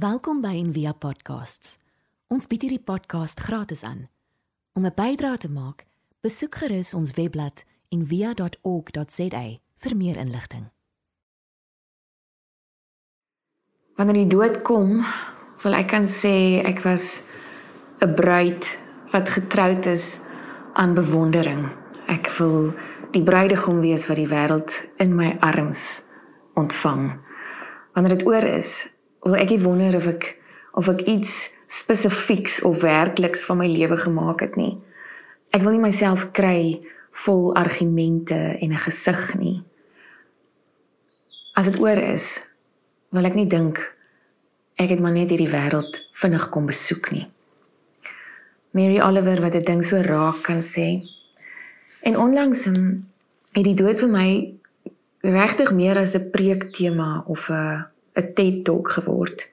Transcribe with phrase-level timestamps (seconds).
[0.00, 1.74] Welkom by Envia Podcasts.
[2.32, 4.06] Ons bied hierdie podcast gratis aan.
[4.72, 5.84] Om 'n bydrae te maak,
[6.24, 9.42] besoek gerus ons webblad en via.org.za
[9.76, 10.70] vir meer inligting.
[13.96, 15.04] Wanneer die dood kom,
[15.62, 17.28] wil ek kan sê ek was
[18.00, 18.64] 'n bruid
[19.12, 20.18] wat getroud is
[20.72, 21.68] aan bewondering.
[22.06, 22.72] Ek wil
[23.12, 26.00] die bruidegom wees wat die wêreld in my arms
[26.54, 27.20] ontvang.
[27.92, 30.36] Wanneer dit oor is, wil ek wonder of ek
[30.72, 34.78] of ek iets spesifieks of werkliks van my lewe gemaak het nie.
[35.50, 36.80] Ek wil nie myself kry
[37.24, 39.62] vol argumente en 'n gesig nie.
[41.54, 42.46] As dit oor is,
[43.10, 43.78] wil ek nie dink
[44.76, 47.26] ek het maar net hierdie wêreld vinnig kom besoek nie.
[48.70, 51.02] Mary Oliver wat dit ding so raak kan sê.
[52.02, 53.08] En onlangs um,
[53.52, 54.28] het die dood vir my
[55.20, 57.84] regtig meer as 'n preektema of 'n
[58.20, 59.50] 'n TED Talk geword.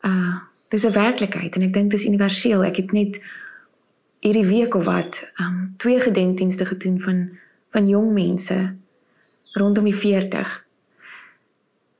[0.00, 0.36] Uh,
[0.68, 2.64] dis 'n werklikheid en ek dink dis universeel.
[2.64, 3.20] Ek het net
[4.22, 7.30] hierdie week of wat um twee gedenkdienste gedoen van
[7.70, 8.74] van jong mense
[9.52, 10.66] rondom die 40.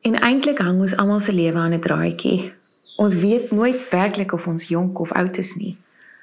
[0.00, 2.52] En eintlik hang ons almal se lewe aan 'n draadjie.
[2.96, 5.76] Ons weet nooit werklik of ons jonk of oud is nie.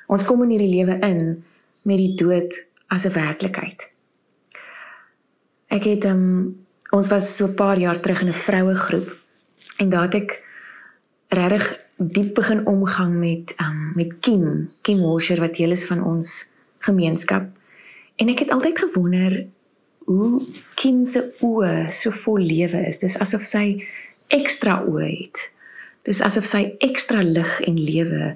[0.07, 1.43] Ons kom in hierdie lewe in
[1.81, 3.93] met die dood as 'n werklikheid.
[5.67, 9.18] Ek het um ons was so 'n paar jaar terug in 'n vroue groep
[9.79, 10.35] en daar het ek
[11.29, 16.29] regtig diep begin omgang met um met Kim, Kim Walsher wat deel is van ons
[16.83, 17.47] gemeenskap.
[18.15, 19.45] En ek het altyd gewonder
[20.09, 20.41] hoe
[20.79, 22.99] Kim se oë so vol lewe is.
[23.03, 23.83] Dis asof sy
[24.31, 25.43] ekstra oë het.
[26.07, 28.33] Dis asof sy ekstra lig en lewe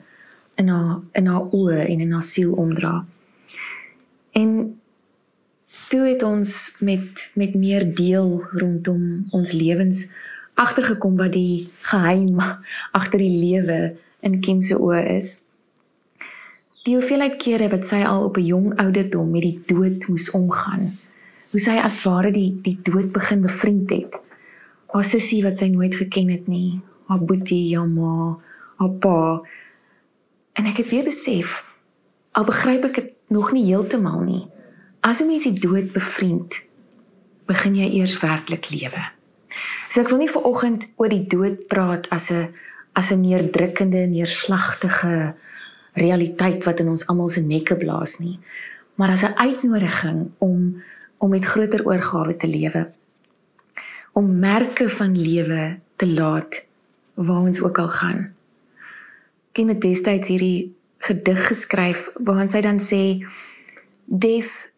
[0.62, 3.02] in haar in haar oë en in haar siel omdra.
[4.38, 4.52] En
[5.90, 10.06] toe het ons met met meer deel rondom ons lewens
[10.60, 12.40] agtergekom wat die geheim
[13.00, 15.40] agter die lewe in Kim se oë is.
[16.84, 20.84] Die hoeveelheid kere wat sy al op 'n jong ouderdom met die dood moes omgaan.
[21.52, 24.20] Hoe sy as ware die die dood begin bevriend het.
[24.92, 28.38] Haar sussie wat sy nooit geken het nie, haar boetie, haar ma,
[28.78, 29.42] haar pa.
[30.54, 31.74] En ek het weer besef
[32.34, 34.46] al begryp ek dit nog nie heeltemal nie.
[35.02, 36.54] As 'n mens die dood bevriend,
[37.46, 39.04] begin jy eers werklik lewe.
[39.94, 42.50] So ek wil nie vir oggend oor die dood praat as 'n
[42.98, 45.36] as 'n neerdrukkende, neerslagtige
[45.94, 48.40] realiteit wat in ons almal se nekke blaas nie,
[48.98, 50.82] maar as 'n uitnodiging om
[51.18, 52.94] om met groter oorgawe te lewe.
[54.14, 56.66] Om merke van lewe te laat
[57.14, 58.34] waar ons ook al gaan.
[59.52, 63.22] Ken dit destyds hierdie gedig geskryf waarin sy dan sê
[64.06, 64.72] Death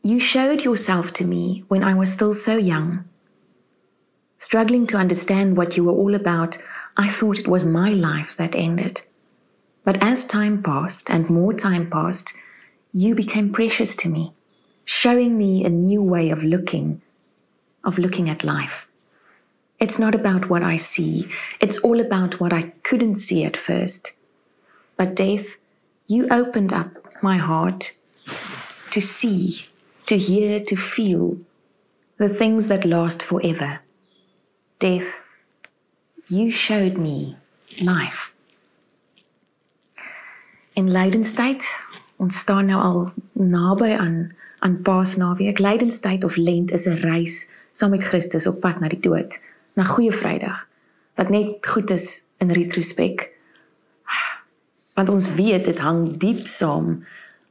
[0.00, 3.11] you showed yourself to me when I was still so young.
[4.52, 6.58] Struggling to understand what you were all about,
[6.98, 9.00] I thought it was my life that ended.
[9.82, 12.34] But as time passed and more time passed,
[12.92, 14.34] you became precious to me,
[14.84, 17.00] showing me a new way of looking,
[17.82, 18.90] of looking at life.
[19.80, 24.12] It's not about what I see, it's all about what I couldn't see at first.
[24.98, 25.56] But death,
[26.08, 26.90] you opened up
[27.22, 27.92] my heart
[28.90, 29.64] to see,
[30.08, 31.38] to hear, to feel
[32.18, 33.80] the things that last forever
[34.82, 35.22] death,
[36.26, 37.36] you showed me
[37.78, 38.34] life.
[40.74, 41.62] In lydenstyd,
[42.16, 43.00] ons staan nou al
[43.32, 44.32] naby aan
[44.62, 45.58] aan Paasnaweek.
[45.58, 49.40] Lydenstyd of Lent is 'n reis saam met Christus op pad na die dood,
[49.74, 50.66] na Goeie Vrydag,
[51.14, 53.30] wat net goed is in retrospek.
[54.94, 57.06] Want ons weet dit hang diep saam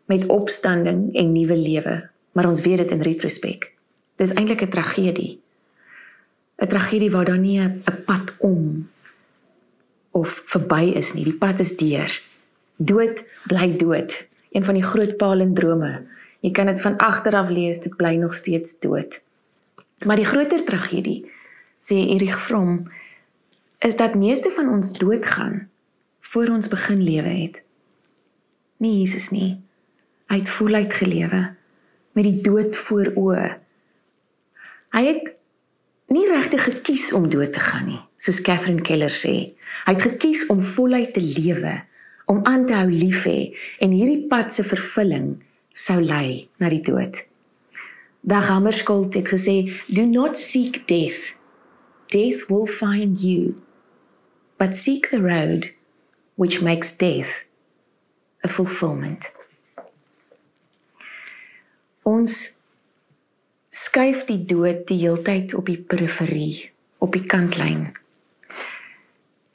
[0.05, 3.73] met opstanding en nuwe lewe, maar ons weet dit in retrospek.
[4.15, 5.41] Dis eintlik 'n tragedie
[6.61, 8.89] 'n tragedie waar daar nie 'n pad om
[10.11, 11.23] of verby is nie.
[11.23, 12.21] Die pad is deur.
[12.75, 14.27] Dood bly dood.
[14.51, 16.05] Een van die groot palindrome.
[16.39, 19.21] Jy kan dit van agter af lees, dit bly nog steeds dood.
[20.05, 21.31] Maar die groter tragedie,
[21.79, 22.87] sê Erich Fromm,
[23.79, 25.69] is dat meeste van ons doodgaan
[26.21, 27.63] voor ons begin lewe het.
[28.77, 29.61] Nie Jesus nie.
[30.27, 31.55] Hy het voluit gelewe
[32.11, 33.57] met die dood voor oë.
[34.91, 35.35] Hy het
[36.11, 39.53] nie regtig gekies om dood te gaan nie, soos Catherine Keller sê.
[39.85, 41.73] Hy het gekies om voluit te lewe,
[42.31, 43.51] om aan te hou lief hê
[43.83, 45.33] en hierdie pad se vervulling
[45.73, 47.17] sou lei na die dood.
[48.21, 51.35] Dag Hammarskjöld het gesê, "Do not seek death.
[52.07, 53.55] Death will find you.
[54.57, 55.71] But seek the road
[56.35, 57.45] which makes death
[58.43, 59.31] a fulfillment."
[62.03, 62.60] Ons
[63.71, 66.69] skuif die dood die heeltyd op die periferie,
[66.99, 67.87] op die kantlyn.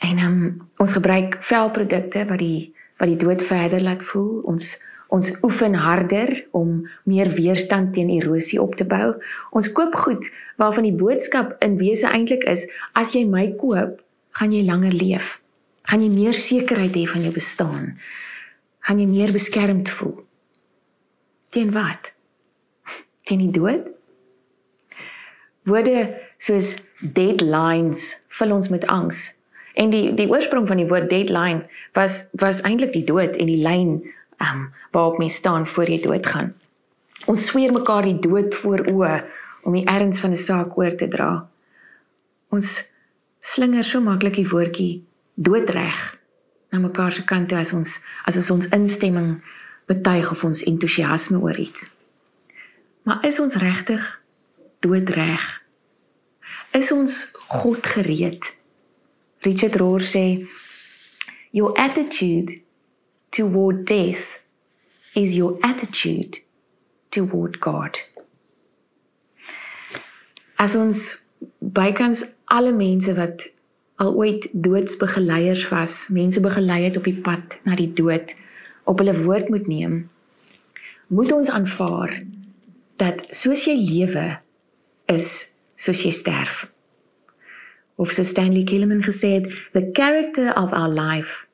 [0.01, 0.39] En um,
[0.81, 4.41] ons gebruik velprodukte wat die wat die dood verder laat voel.
[4.49, 4.77] Ons
[5.13, 9.13] ons oefen harder om meer weerstand teen erosie op te bou.
[9.55, 10.25] Ons koop goed
[10.59, 12.65] waarvan die boodskap in wese eintlik is:
[12.97, 14.01] as jy my koop,
[14.41, 15.37] gaan jy langer leef.
[15.87, 17.93] Gaan jy meer sekerheid hê van jou bestaan.
[18.89, 20.25] Gaan jy meer beskermd voel.
[21.55, 22.11] Teen wat?
[23.29, 23.96] Teen die dood?
[25.67, 26.05] Woorde
[26.39, 28.05] soos deadlines
[28.39, 29.25] vul ons met angs.
[29.75, 31.67] En die die oorsprong van die woord deadline
[31.97, 33.99] was was eintlik die dood en die lyn
[34.39, 36.55] um, waarop mens staan voor jy doodgaan.
[37.27, 39.17] Ons sweer mekaar die dood voor oë
[39.67, 41.49] om die erns van 'n saak oor te dra.
[42.49, 42.85] Ons
[43.41, 45.05] slinger so maklik die woordjie
[45.35, 46.19] doodreg
[46.71, 49.43] na mekaar se kant toe as ons as ons ons instemming
[49.87, 51.87] betuig of ons entoesiasme oor iets.
[53.03, 54.23] Maar is ons regtig
[54.81, 55.45] doodreg?
[56.77, 58.43] Is ons God gereed?
[59.47, 60.43] Richard Rohr sê
[61.53, 62.51] your attitude
[63.31, 64.45] toward death
[65.15, 66.43] is your attitude
[67.11, 67.97] toward God.
[70.59, 71.05] As ons
[71.61, 73.45] bykans alle mense wat
[73.97, 78.33] al ooit doodsbegeleiers was, mense begelei het op die pad na die dood,
[78.85, 80.03] op hulle woord moet neem,
[81.09, 82.19] moet ons aanvaar
[83.01, 84.27] dat soos jy lewe
[85.07, 86.67] is soos jy sterf.
[87.97, 91.47] Of so Stanley Kilman gesê het, the character of our life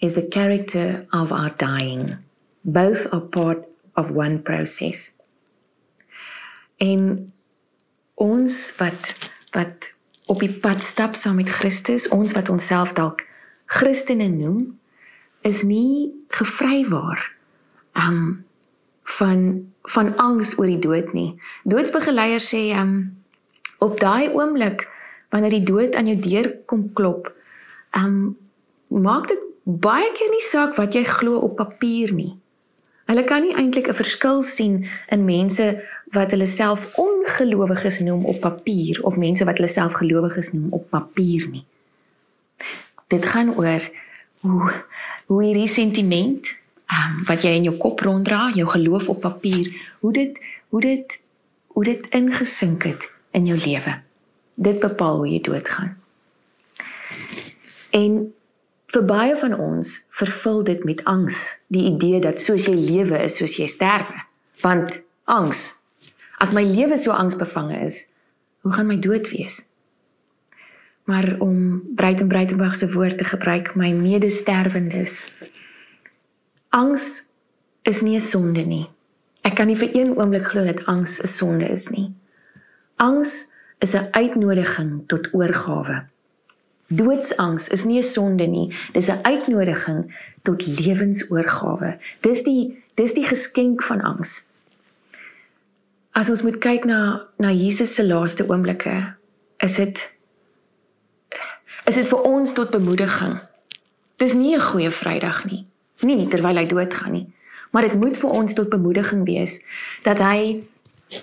[0.00, 2.18] is the character of our dying.
[2.64, 3.64] Both are part
[3.96, 5.12] of one process.
[6.76, 7.32] En
[8.14, 9.92] ons wat wat
[10.26, 13.26] op die pad stap saam met Christus, ons wat onsself dalk
[13.70, 14.78] Christene noem,
[15.44, 17.20] is nie gevrywaar
[17.92, 18.43] um
[19.04, 21.34] van van angs oor die dood nie.
[21.68, 22.94] Doodsbegeleiers sê um
[23.78, 24.88] op daai oomblik
[25.28, 27.32] wanneer die dood aan jou deur kom klop,
[27.92, 28.36] um
[28.88, 32.32] maak dit baie keer nie saak wat jy glo op papier nie.
[33.04, 35.66] Hulle kan nie eintlik 'n verskil sien in mense
[36.16, 40.88] wat hulle self ongelowiges noem op papier of mense wat hulle self gelowiges noem op
[40.90, 41.64] papier nie.
[43.08, 43.82] Dit gaan oor
[44.40, 44.72] hoe
[45.26, 46.56] hoe hierdie sentiment
[46.92, 50.40] um, wat jy in jou kop ronddra, jou geloof op papier, hoe dit
[50.74, 51.20] hoe dit
[51.74, 53.98] hoe dit ingesink het in jou lewe.
[54.54, 55.96] Dit bepaal hoe jy doodgaan.
[57.90, 58.34] En
[58.94, 63.38] vir baie van ons vervul dit met angs, die idee dat soos jy lewe is,
[63.40, 64.22] soos jy sterwe.
[64.62, 65.66] Want angs,
[66.38, 68.04] as my lewe so angsbevange is,
[68.62, 69.62] hoe gaan my dood wees?
[71.04, 75.24] Maar om Breiten Breitenberg se woord te gebruik, my medesterwendes.
[76.74, 77.22] Angs
[77.82, 78.90] is nie 'n sonde nie.
[79.42, 82.14] Ek kan nie vir een oomblik glo dat angs 'n sonde is nie.
[82.96, 86.06] Angs is 'n uitnodiging tot oorgawe.
[86.86, 91.98] Doodsangs is nie 'n sonde nie, dis 'n uitnodiging tot lewensoorgawe.
[92.20, 94.42] Dis die dis die geskenk van angs.
[96.10, 99.14] As ons moet kyk na na Jesus se laaste oomblikke,
[99.56, 100.14] is dit
[101.84, 103.38] is dit vir ons tot bemoediging.
[104.16, 105.66] Dis nie 'n goeie Vrydag nie.
[106.02, 107.26] Nie terwyl hy doodgaan nie.
[107.70, 109.58] Maar dit moet vir ons tot bemoediging wees
[110.02, 110.62] dat hy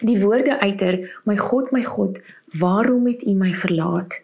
[0.01, 2.19] die woorde uiter, "My God, my God,
[2.59, 4.23] waarom het U my verlaat?"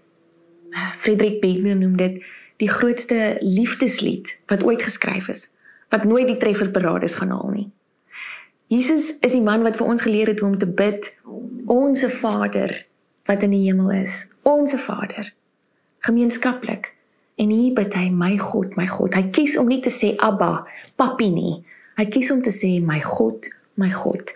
[0.97, 2.23] Frederik Begner noem dit
[2.57, 5.49] die grootste liefdeslied wat ooit geskryf is,
[5.89, 7.71] wat nooit die trefferparades gaan haal nie.
[8.67, 11.13] Jesus is die man wat vir ons geleer het hoe om te bid,
[11.65, 12.85] "Onse Vader
[13.25, 15.35] wat in die hemel is, onse Vader."
[16.07, 16.95] gemeenskaplik.
[17.37, 19.13] En hier bid hy my God, my God.
[19.13, 20.65] Hy kies om nie te sê Abba,
[20.97, 21.59] Papi nie.
[21.97, 24.33] Hy kies om te sê my God, my God.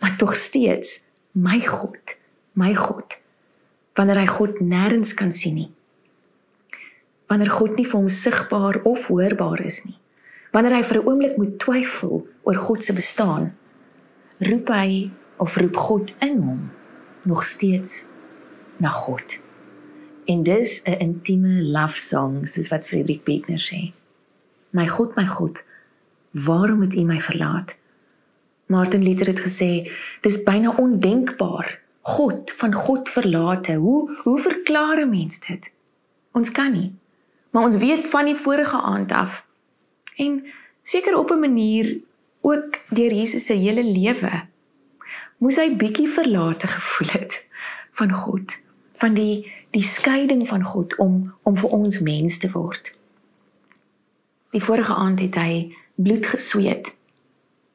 [0.00, 0.98] Maar tog steeds
[1.36, 2.16] my God,
[2.56, 3.18] my God.
[3.98, 5.70] Wanneer hy God nêrens kan sien nie.
[7.28, 9.98] Wanneer God nie vir hom sigbaar of hoorbaar is nie.
[10.54, 13.52] Wanneer hy vir 'n oomblik moet twyfel oor God se bestaan,
[14.40, 16.70] roep hy of roep God in hom
[17.24, 18.14] nog steeds
[18.78, 19.47] na God.
[20.28, 23.92] En dis 'n intieme love song, soos wat Friedrich Beckner sê.
[24.70, 25.64] My God, my God,
[26.30, 27.78] waarom het U my verlaat?
[28.66, 31.80] Martin Luther het gesê, dis byna ondenkbaar.
[32.00, 33.74] God van God verlate.
[33.74, 35.72] Hoe hoe verklaar 'n mens dit?
[36.32, 36.94] Ons kan nie.
[37.50, 39.46] Maar ons weet van die vorige aand af.
[40.16, 40.44] En
[40.82, 42.00] seker op 'n manier
[42.40, 44.46] ook deur Jesus se hele lewe
[45.38, 47.46] moes hy bietjie verlate gevoel het
[47.92, 48.54] van God,
[48.98, 52.92] van die die skeiding van God om om vir ons mens te word.
[54.50, 56.94] Die vorige aand het hy bloed gesweet.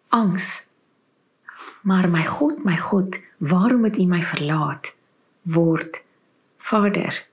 [0.09, 0.67] Angs.
[1.83, 4.95] Maar my God, my God, waarom het U my verlaat?
[5.43, 6.03] Word
[6.57, 7.27] Vader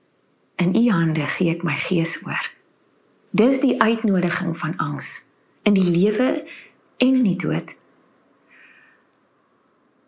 [0.55, 2.51] In u hande gee ek my gees oor.
[3.31, 5.21] Dis die uitnodiging van angs
[5.63, 7.75] in die lewe en in die dood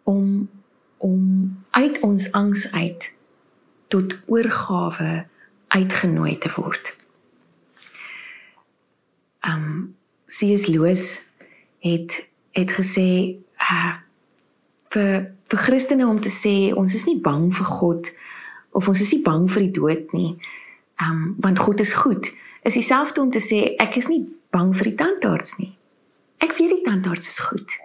[0.04, 0.50] om
[0.98, 1.24] om
[1.72, 3.08] uit ons angs uit
[3.94, 5.26] tot oorgawe
[5.74, 6.94] uitgenooi te word.
[9.46, 9.96] Um
[10.26, 10.66] C.S.
[10.68, 11.22] Lewis
[11.86, 13.10] het het gesê
[13.62, 13.94] uh,
[14.94, 15.14] vir
[15.50, 18.10] vir Christene om te sê ons is nie bang vir God
[18.74, 20.34] of ons is nie bang vir die dood nie.
[21.02, 22.32] Um want God is goed.
[22.64, 24.24] Is dieselfde om te sê ek is nie
[24.54, 25.74] bang vir die tandarts nie.
[26.42, 27.78] Ek weet die tandarts is goed.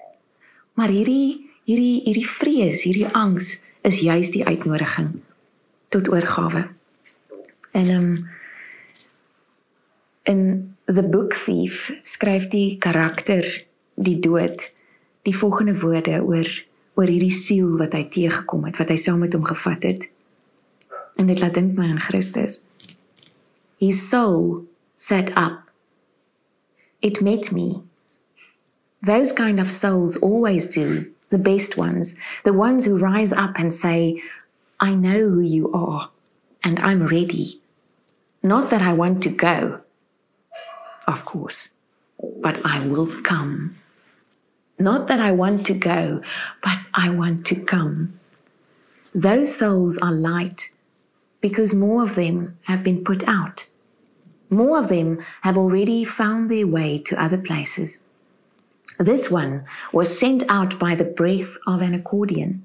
[0.79, 5.19] Maar hierdie hierdie hierdie vrees, hierdie angs is juis die uitnodiging
[5.89, 6.69] tot oorgawe.
[7.73, 8.29] En um
[10.23, 13.65] in The Book Thief skryf die karakter
[13.95, 14.73] die dood
[15.23, 16.49] die volgende woorde oor
[16.99, 20.09] oor hierdie siel wat hy teëgekom het, wat hy saam met hom gevat het.
[21.15, 22.65] En dit laat dink my aan Christus.
[23.79, 24.65] His soul
[24.99, 25.71] set up.
[26.99, 27.85] It met me.
[29.07, 33.73] Those kind of souls always do the best ones, the ones who rise up and
[33.73, 34.21] say,
[34.81, 36.11] I know who you are,
[36.63, 37.61] and I'm ready.
[38.43, 39.81] Not that I want to go,
[41.09, 41.75] of course,
[42.41, 43.77] but I will come.
[44.79, 46.23] Not that I want to go,
[46.63, 48.21] but I want to come.
[49.13, 50.71] Those souls are light
[51.41, 53.67] because more of them have been put out.
[54.49, 58.11] More of them have already found their way to other places.
[59.01, 62.65] This one was sent out by the breath of an accordion,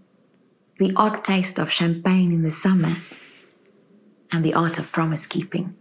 [0.78, 2.96] the odd taste of champagne in the summer,
[4.32, 5.76] and the art of promise keeping.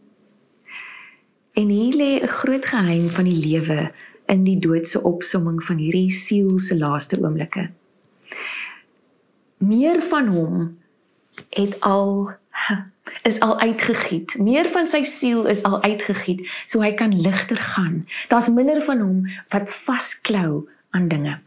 [1.53, 3.93] En hier lê 'n groot geheim van die lewe
[4.27, 7.71] in die doodse opsomming van hierdie siel se laaste oomblikke.
[9.57, 10.79] Meer van hom
[11.49, 12.31] het al
[13.29, 14.39] is al uitgegiet.
[14.39, 18.07] Meer van sy siel is al uitgegiet, so hy kan ligter gaan.
[18.29, 21.39] Daar's minder van hom wat vasklou aan dinge.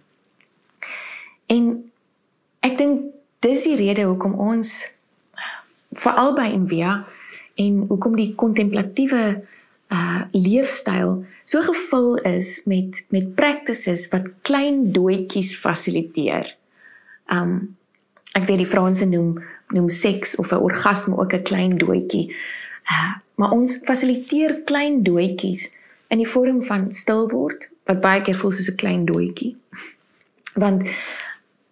[1.45, 1.91] En
[2.59, 3.14] ek dink
[3.45, 4.71] dis die rede hoekom ons
[5.95, 7.03] veral by Envia
[7.61, 9.25] en hoekom die kontemplatiewe
[9.93, 16.49] uh leefstyl so gevul is met met practices wat klein doetjies fasiliteer.
[17.29, 17.77] Um
[18.35, 19.37] ek weet die Franse noem
[19.73, 22.33] noem seks of 'n orgasme ook 'n klein doetjie.
[22.85, 25.71] Uh, maar ons fasiliteer klein doetjies
[26.07, 29.55] in die vorm van stil word wat baie keer voel soos 'n klein doetjie.
[30.53, 30.89] Want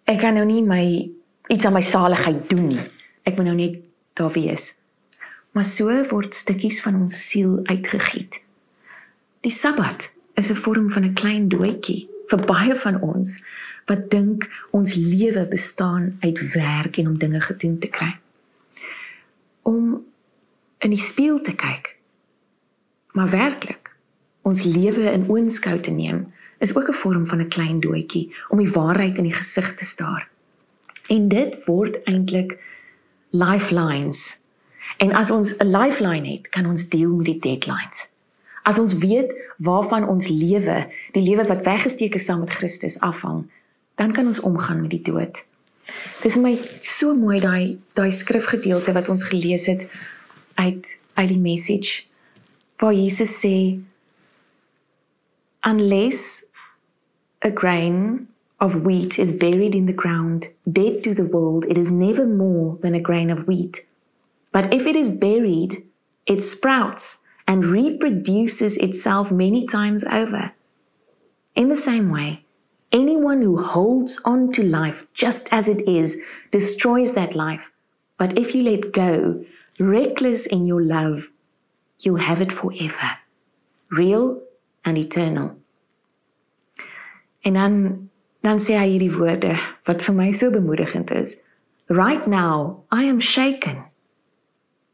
[0.04, 1.10] ek kan nou nie my
[1.46, 2.86] iets aan my saligheid doen nie.
[3.22, 3.80] Ek moet nou net
[4.12, 4.72] daar wees.
[5.52, 8.40] Maar so word stukkies van ons siel uitgegiet.
[9.40, 13.42] Die Sabbat is 'n vorm van 'n klein doetjie vir baie van ons
[13.86, 18.18] wat dink ons lewe bestaan uit werk en om dinge gedoen te kry.
[19.62, 20.04] Om
[20.78, 21.96] in die spieël te kyk.
[23.12, 23.96] Maar werklik
[24.42, 28.58] ons lewe in oënskou te neem is ook 'n vorm van 'n klein doetjie om
[28.58, 30.28] die waarheid in die gesig te staar.
[31.06, 32.58] En dit word eintlik
[33.30, 34.42] lifelines.
[34.96, 38.08] En as ons 'n lifeline het, kan ons deel met die deadlines.
[38.62, 43.50] As ons weet waarvan ons lewe, die lewe wat weggesteek is saam met Christus afhang,
[43.94, 45.44] dan kan ons omgaan met die dood.
[46.22, 49.86] Dis my so mooi daai daai skrifgedeelte wat ons gelees het
[50.54, 52.02] uit uit die message
[52.76, 53.80] waar Jesus sê
[55.60, 56.44] unless
[57.44, 58.28] a grain
[58.60, 62.78] of wheat is buried in the ground dead to the world it is never more
[62.82, 63.86] than a grain of wheat
[64.52, 65.84] but if it is buried
[66.26, 70.52] it sprouts and reproduces itself many times over
[71.54, 72.44] in the same way
[72.94, 77.72] Anyone who holds on to life just as it is destroys that life.
[78.16, 79.44] But if you let go,
[79.80, 81.28] reckless in your love,
[81.98, 83.18] you'll have it forever.
[83.90, 84.40] Real
[84.84, 85.56] and eternal.
[87.44, 88.10] En
[88.44, 89.56] dan sê hy hierdie woorde
[89.88, 91.40] wat vir my so bemoedigend is.
[91.88, 93.84] Right now, I am shaken.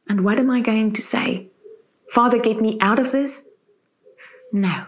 [0.09, 1.51] And what am I going to say?
[2.09, 3.51] Father, get me out of this?
[4.53, 4.87] No.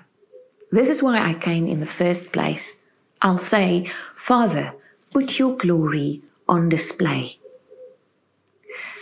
[0.71, 2.89] This is why I came in the first place.
[3.21, 4.75] I'll say, Father,
[5.11, 7.39] put your glory on display.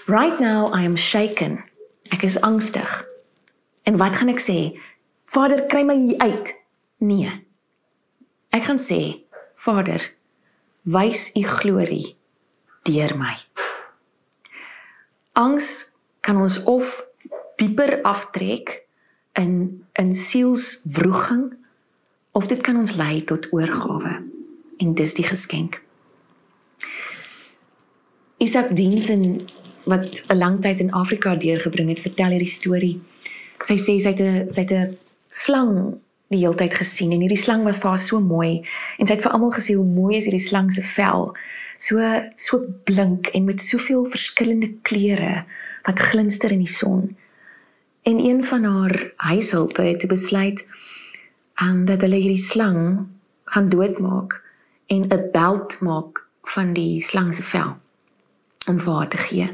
[0.09, 1.63] Right now I am shaken.
[2.13, 3.05] Ek is angstig.
[3.87, 4.77] En wat gaan ek sê?
[5.31, 6.53] Vader, kry my hier uit.
[6.99, 7.31] Nee.
[8.51, 9.23] Ek gaan sê,
[9.61, 10.13] Vader,
[10.83, 12.17] wys u glorie
[12.89, 13.35] deur my.
[15.37, 15.67] Angs
[16.25, 16.95] kan ons of
[17.61, 18.87] dieper aftrek
[19.37, 21.53] in in sielswroging
[22.33, 24.17] of dit kan ons lei tot oorgawe
[24.81, 25.83] en dis die geskenk.
[28.41, 29.45] Isak Diensen
[29.85, 33.01] wat 'n lang tyd in Afrika deurgebring het, vertel hierdie storie.
[33.67, 34.99] Sy sê sy het 'n sy het 'n
[35.29, 36.01] slang
[36.31, 38.61] die hele tyd gesien en hierdie slang was vir haar so mooi
[38.99, 41.33] en sy het vir almal gesê hoe mooi is hierdie slang se vel.
[41.83, 41.99] So
[42.39, 45.41] so blink en met soveel verskillende kleure
[45.89, 47.17] wat glinster in die son.
[48.07, 48.95] En een van haar
[49.27, 50.63] huishulpe het besluit
[51.63, 53.09] um, dat hulle hierdie slang
[53.51, 54.39] gaan doodmaak
[54.87, 57.75] en 'n beld maak van die slang se vel
[58.69, 59.49] om vir haar te gee.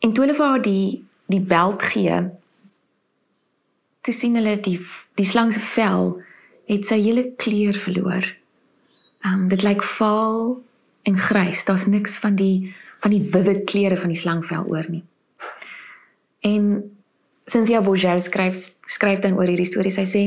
[0.00, 2.30] En toe hulle vir haar die die beld gee,
[4.06, 4.78] toe sien hulle die
[5.18, 6.16] die slang se vel
[6.70, 8.26] het sy hele kleur verloor.
[9.26, 10.58] Um dit lyk vaal
[11.06, 11.64] en grys.
[11.66, 15.02] Daar's niks van die van die vivid kleure van die slangvel oor nie.
[16.46, 16.68] En
[17.46, 19.94] Cynthia Bourgeois skryf skryf dan oor hierdie storie.
[19.94, 20.22] Sy sê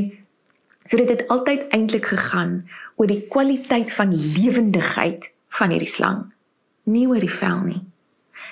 [0.84, 2.62] so dit het altyd eintlik gegaan
[3.00, 6.24] oor die kwaliteit van lewendigheid van hierdie slang,
[6.84, 7.80] nie oor die vel nie.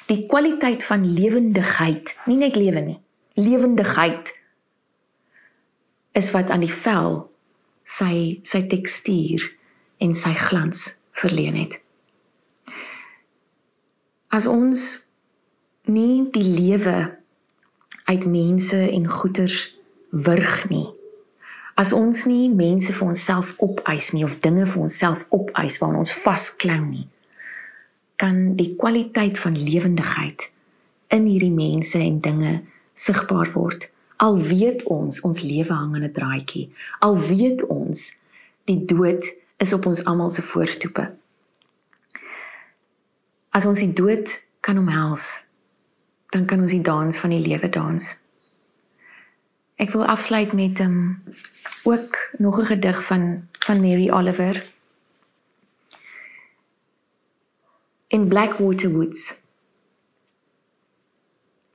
[0.08, 2.98] Die kwaliteit van lewendigheid, nie net lewe nie.
[3.36, 4.32] Lewendigheid
[6.18, 7.22] is wat aan die vel
[7.88, 9.44] sy sy tekstuur
[10.02, 10.84] en sy glans
[11.16, 11.78] verleen het.
[14.28, 14.84] As ons
[15.88, 16.98] nie die lewe
[18.08, 19.78] uit mense en goederes
[20.10, 20.86] wurg nie.
[21.78, 26.14] As ons nie mense vir onsself opeis nie of dinge vir onsself opeis waaraan ons
[26.24, 27.06] vasklou nie,
[28.18, 30.48] kan die kwaliteit van lewendigheid
[31.14, 32.54] in hierdie mense en dinge
[32.98, 33.86] sigbaar word.
[34.18, 36.72] Al weet ons ons lewe hang in 'n draadjie.
[36.98, 38.18] Al weet ons
[38.64, 39.24] die dood
[39.56, 41.14] is op ons almal se voorstoepe.
[43.50, 44.28] As ons die dood
[44.60, 45.46] kan omhels,
[46.34, 48.16] dan kan ons die dans van die lewe dans.
[49.78, 51.22] Ek wil afsluit met 'n um,
[51.82, 54.64] ook nog 'n gedig van van Mary Oliver.
[58.06, 59.34] In Blackwater Woods.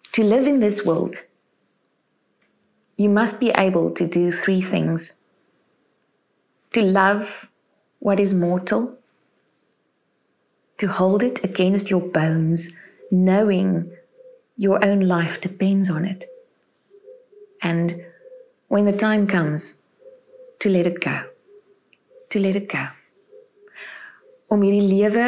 [0.09, 1.25] To live in this world,
[3.03, 5.19] you must be able to do three things.
[6.71, 7.49] To love
[7.99, 8.97] what is mortal,
[10.77, 12.69] to hold it against your bones,
[13.11, 13.91] knowing
[14.55, 16.25] your own life depends on it.
[17.61, 18.05] And
[18.69, 19.85] when the time comes,
[20.59, 21.23] to let it go.
[22.31, 22.87] To let it go.
[24.47, 25.27] Om hierdie lewe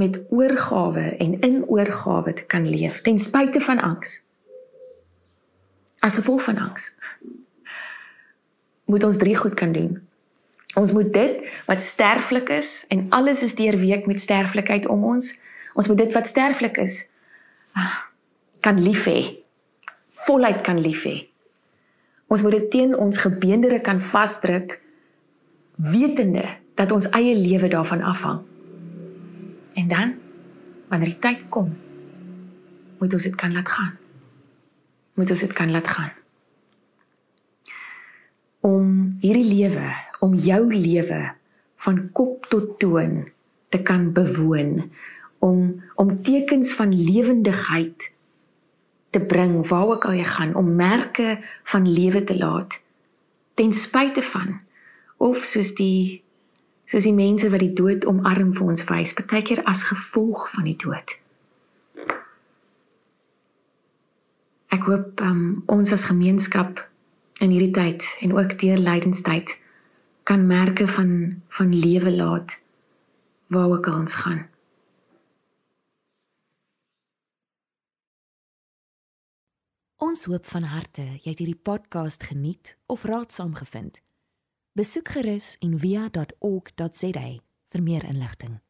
[0.00, 4.22] met oorgawe en in oorgawe te kan leef ten spyte van angs.
[6.04, 6.90] As gevolg van angs.
[8.84, 9.96] Moet ons drie goed kan doen.
[10.76, 15.30] Ons moet dit wat sterflik is en alles is deurweek met sterflikheid om ons.
[15.74, 17.06] Ons moet dit wat sterflik is
[17.72, 17.96] ah,
[18.60, 19.20] kan lief hê.
[20.26, 21.16] Voluit kan lief hê.
[22.28, 24.76] Ons moet dit teen ons gebeendere kan vasdruk
[25.80, 28.44] wetende dat ons eie lewe daarvan afhang.
[29.74, 30.14] En dan
[30.88, 31.72] wanneer die tyd kom,
[32.98, 34.03] moet ons dit kan laat gaan.
[35.14, 36.12] Moet ons dit kan laat gaan.
[38.64, 39.88] Om hierdie lewe,
[40.24, 41.20] om jou lewe
[41.84, 43.22] van kop tot toon
[43.68, 44.90] te kan bewoon,
[45.44, 48.12] om om tekens van lewendigheid
[49.10, 52.80] te bring waar ook al jy gaan om merke van lewe te laat
[53.54, 54.60] ten spyte van
[55.16, 56.22] of soos die
[56.84, 60.66] soos die mense wat die dood omarm vir ons wys baie keer as gevolg van
[60.70, 61.14] die dood
[64.74, 66.82] ek hoop um, ons as gemeenskap
[67.44, 69.54] in hierdie tyd en ook deur lydenstyd
[70.28, 71.14] kan merke van
[71.58, 72.58] van lewe laat
[73.54, 74.42] waar ook al ons gaan
[80.04, 84.02] Ons hoop van harte jy het hierdie podcast geniet of raadsaam gevind.
[84.76, 87.26] Besoek gerus en via.ok.za
[87.72, 88.63] vir meer inligting.